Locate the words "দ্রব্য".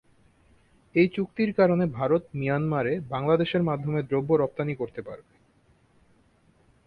4.03-4.31